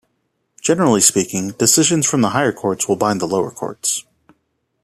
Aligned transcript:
Generally 0.61 1.01
speaking 1.01 1.51
decisions 1.51 2.07
from 2.07 2.21
the 2.21 2.29
higher 2.31 2.51
courts 2.51 2.87
will 2.87 2.95
bind 2.95 3.21
the 3.21 3.27
lower 3.27 3.51
courts. 3.51 4.03